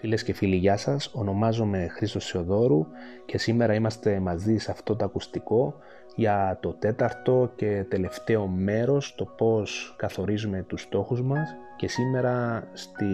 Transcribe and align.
Φίλες 0.00 0.22
και 0.22 0.32
φίλοι, 0.32 0.56
γεια 0.56 0.76
σας. 0.76 1.10
Ονομάζομαι 1.14 1.86
Χρήστος 1.88 2.24
Σεοδόρου 2.24 2.86
και 3.26 3.38
σήμερα 3.38 3.74
είμαστε 3.74 4.20
μαζί 4.20 4.56
σε 4.56 4.70
αυτό 4.70 4.96
το 4.96 5.04
ακουστικό 5.04 5.74
για 6.16 6.58
το 6.62 6.72
τέταρτο 6.72 7.52
και 7.56 7.84
τελευταίο 7.88 8.46
μέρος, 8.46 9.14
το 9.14 9.24
πώς 9.24 9.94
καθορίζουμε 9.98 10.62
τους 10.62 10.80
στόχους 10.80 11.22
μας 11.22 11.54
και 11.76 11.88
σήμερα 11.88 12.64
στη... 12.72 13.06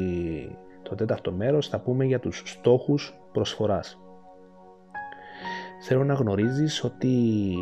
το 0.83 0.95
τέταρτο 0.95 1.33
μέρος 1.33 1.69
θα 1.69 1.81
πούμε 1.81 2.05
για 2.05 2.21
τους 2.21 2.43
στόχους 2.45 3.15
προσφοράς. 3.33 3.99
Θέλω 5.83 6.05
να 6.05 6.15
γνωρίζεις 6.15 6.85
ότι 6.85 7.55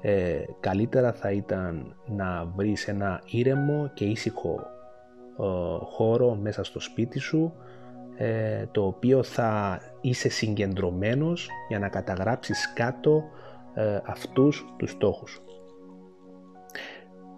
ε, 0.00 0.42
καλύτερα 0.60 1.12
θα 1.12 1.30
ήταν 1.30 1.96
να 2.06 2.44
βρεις 2.56 2.88
ένα 2.88 3.22
ήρεμο 3.26 3.90
και 3.94 4.04
ήσυχο 4.04 4.66
ε, 5.38 5.44
χώρο 5.84 6.34
μέσα 6.34 6.64
στο 6.64 6.80
σπίτι 6.80 7.18
σου 7.18 7.52
ε, 8.20 8.66
το 8.66 8.86
οποίο 8.86 9.22
θα 9.22 9.80
είσαι 10.00 10.28
συγκεντρωμένος 10.28 11.48
για 11.68 11.78
να 11.78 11.88
καταγράψεις 11.88 12.72
κάτω 12.74 13.24
ε, 13.74 14.00
αυτούς 14.04 14.64
τους 14.76 14.90
στόχους. 14.90 15.42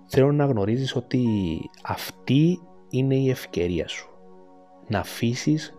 Θέλω 0.06 0.32
να 0.32 0.44
γνωρίζεις 0.44 0.96
ότι 0.96 1.26
αυτή 1.84 2.60
είναι 2.88 3.14
η 3.14 3.30
ευκαιρία 3.30 3.88
σου. 3.88 4.08
Να 4.88 4.98
αφήσεις 4.98 5.78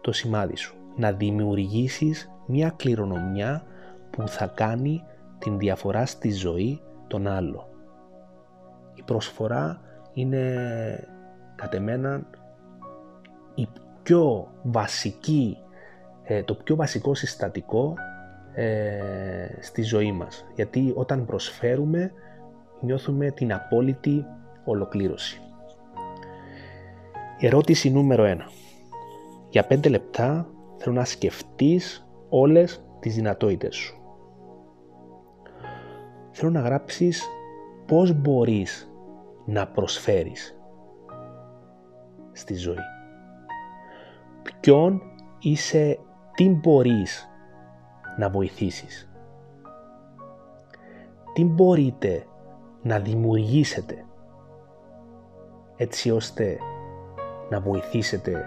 το 0.00 0.12
σημάδι 0.12 0.56
σου. 0.56 0.76
Να 0.96 1.12
δημιουργήσεις 1.12 2.30
μια 2.46 2.70
κληρονομιά 2.76 3.66
που 4.10 4.28
θα 4.28 4.46
κάνει 4.46 5.02
την 5.38 5.58
διαφορά 5.58 6.06
στη 6.06 6.30
ζωή 6.30 6.80
των 7.06 7.26
άλλων. 7.26 7.66
Η 8.94 9.02
προσφορά 9.02 9.80
είναι 10.12 11.08
κατ' 11.56 11.74
εμένα 11.74 12.26
η 13.54 13.68
πιο 14.08 14.48
βασική, 14.62 15.56
ε, 16.22 16.42
το 16.42 16.54
πιο 16.54 16.76
βασικό 16.76 17.14
συστατικό 17.14 17.94
ε, 18.54 19.56
στη 19.60 19.82
ζωή 19.82 20.12
μας. 20.12 20.46
Γιατί 20.54 20.92
όταν 20.96 21.24
προσφέρουμε 21.24 22.12
νιώθουμε 22.80 23.30
την 23.30 23.52
απόλυτη 23.52 24.24
ολοκλήρωση. 24.64 25.40
Ερώτηση 27.38 27.90
νούμερο 27.90 28.24
1. 28.26 28.36
Για 29.48 29.66
5 29.68 29.90
λεπτά 29.90 30.48
θέλω 30.76 30.94
να 30.94 31.04
σκεφτείς 31.04 32.08
όλες 32.28 32.84
τις 33.00 33.14
δυνατότητες 33.14 33.76
σου. 33.76 33.96
Θέλω 36.30 36.50
να 36.50 36.60
γράψεις 36.60 37.28
πώς 37.86 38.12
μπορείς 38.12 38.92
να 39.44 39.66
προσφέρεις 39.66 40.58
στη 42.32 42.54
ζωή 42.54 42.96
ποιον 44.68 45.02
είσαι, 45.38 45.98
τι 46.34 46.48
μπορείς 46.48 47.28
να 48.18 48.30
βοηθήσεις. 48.30 49.10
Τι 51.32 51.44
μπορείτε 51.44 52.26
να 52.82 52.98
δημιουργήσετε 52.98 54.04
έτσι 55.76 56.10
ώστε 56.10 56.58
να 57.50 57.60
βοηθήσετε 57.60 58.44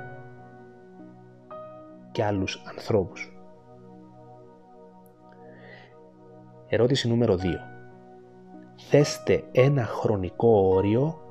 και 2.11 2.23
άλλους 2.23 2.63
ανθρώπους. 2.69 3.35
Ερώτηση 6.67 7.07
νούμερο 7.07 7.35
2. 7.35 7.39
Θέστε 8.75 9.43
ένα 9.51 9.85
χρονικό 9.85 10.49
όριο 10.49 11.21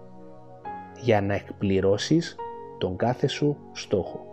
για 1.01 1.21
να 1.21 1.35
εκπληρώσεις 1.35 2.37
τον 2.79 2.97
κάθε 2.97 3.27
σου 3.27 3.57
στόχο. 3.73 4.30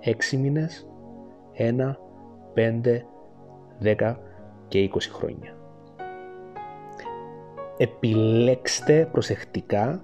6 0.00 0.36
μήνες, 0.36 0.88
1, 1.52 1.96
5, 2.54 3.06
10 3.78 4.16
και 4.68 4.78
20 4.78 5.10
χρόνια. 5.12 5.54
Επιλέξτε 7.76 9.08
προσεκτικά 9.12 10.02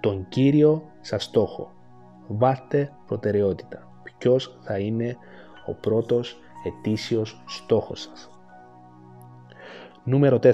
τον 0.00 0.26
κύριο 0.28 0.82
σας 1.00 1.24
στόχο. 1.24 1.72
Βάστε 2.26 2.92
προτεραιότητα. 3.06 3.88
Ποιος 4.18 4.58
θα 4.60 4.78
είναι 4.78 5.16
ο 5.66 5.74
πρώτος 5.74 6.36
ετήσιος 6.64 7.42
στόχος 7.46 8.00
σας. 8.00 8.30
Νούμερο 10.04 10.38
4. 10.38 10.52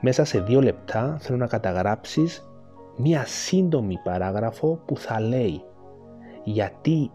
Μέσα 0.00 0.24
σε 0.24 0.40
δύο 0.40 0.60
λεπτά 0.60 1.16
θέλω 1.20 1.38
να 1.38 1.46
καταγράψεις 1.46 2.48
μία 2.96 3.24
σύντομη 3.26 3.98
παράγραφο 4.04 4.82
που 4.86 4.96
θα 4.96 5.20
λέει 5.20 5.62
γιατί 6.44 7.10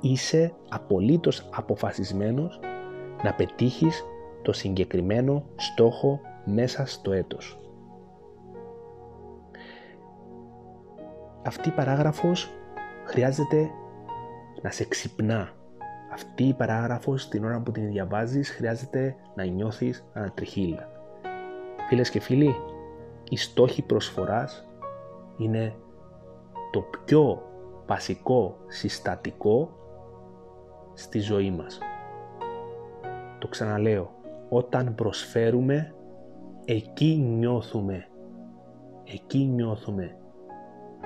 είσαι 0.00 0.54
απολύτως 0.68 1.48
αποφασισμένος 1.54 2.60
να 3.22 3.34
πετύχεις 3.34 4.04
το 4.42 4.52
συγκεκριμένο 4.52 5.44
στόχο 5.56 6.20
μέσα 6.44 6.86
στο 6.86 7.12
έτος. 7.12 7.58
Αυτή 11.46 11.68
η 11.68 11.72
παράγραφος 11.72 12.50
χρειάζεται 13.04 13.70
να 14.62 14.70
σε 14.70 14.84
ξυπνά. 14.84 15.52
Αυτή 16.12 16.44
η 16.44 16.54
παράγραφος 16.54 17.28
την 17.28 17.44
ώρα 17.44 17.60
που 17.60 17.70
την 17.70 17.88
διαβάζεις 17.88 18.50
χρειάζεται 18.50 19.16
να 19.34 19.44
νιώθεις 19.44 20.04
ανατριχίλα. 20.12 20.88
Φίλες 21.88 22.10
και 22.10 22.20
φίλοι, 22.20 22.56
οι 23.28 23.36
στόχοι 23.36 23.82
προσφοράς 23.82 24.68
είναι 25.36 25.74
το 26.70 26.80
πιο 27.04 27.42
βασικό 27.86 28.56
συστατικό 28.66 29.76
στη 30.98 31.18
ζωή 31.18 31.50
μας. 31.50 31.78
Το 33.38 33.48
ξαναλέω, 33.48 34.10
όταν 34.48 34.94
προσφέρουμε, 34.94 35.94
εκεί 36.64 37.16
νιώθουμε, 37.16 38.06
εκεί 39.04 39.44
νιώθουμε 39.44 40.16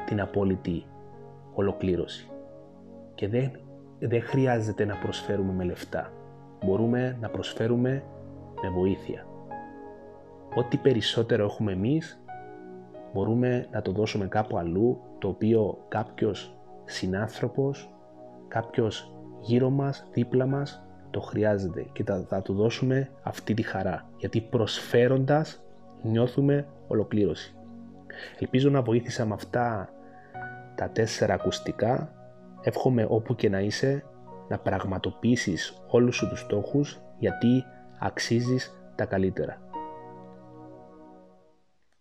την 0.07 0.21
απόλυτη 0.21 0.85
ολοκλήρωση. 1.55 2.31
Και 3.15 3.29
δεν, 3.29 3.51
δεν 3.99 4.23
χρειάζεται 4.23 4.85
να 4.85 4.97
προσφέρουμε 4.97 5.53
με 5.53 5.65
λεφτά. 5.65 6.13
Μπορούμε 6.65 7.17
να 7.21 7.29
προσφέρουμε 7.29 8.05
με 8.63 8.71
βοήθεια. 8.71 9.27
Ό,τι 10.55 10.77
περισσότερο 10.77 11.45
έχουμε 11.45 11.73
εμείς, 11.73 12.23
μπορούμε 13.13 13.67
να 13.71 13.83
το 13.83 13.93
δώσουμε 13.93 14.27
κάπου 14.27 14.59
αλλού, 14.59 15.01
το 15.19 15.29
οποίο 15.29 15.85
κάποιος 15.89 16.57
συνάνθρωπος, 16.85 17.95
κάποιος 18.49 19.12
γύρω 19.43 19.71
μας, 19.71 20.09
δίπλα 20.13 20.47
μας, 20.47 20.87
το 21.11 21.21
χρειάζεται 21.21 21.87
και 21.93 22.05
θα, 22.05 22.25
θα 22.29 22.43
του 22.43 22.55
δώσουμε 22.55 23.11
αυτή 23.23 23.55
τη 23.55 23.63
χαρά. 23.63 24.09
Γιατί 24.17 24.41
προσφέροντας 24.41 25.63
νιώθουμε 26.03 26.67
ολοκλήρωση. 26.89 27.57
Ελπίζω 28.39 28.71
να 28.71 28.83
βοήθησα 28.83 29.27
με 29.27 29.35
αυτά 29.35 29.89
τα 30.75 30.91
τέσσερα 30.91 31.35
ακουστικά. 31.35 32.13
Εύχομαι 32.63 33.07
όπου 33.09 33.35
και 33.35 33.49
να 33.49 33.61
είσαι 33.61 34.05
να 34.49 34.59
πραγματοποιήσεις 34.59 35.83
όλους 35.89 36.17
σου 36.17 36.29
τους 36.29 36.41
στόχους 36.41 37.01
γιατί 37.19 37.65
αξίζεις 37.99 38.83
τα 38.95 39.05
καλύτερα. 39.05 39.72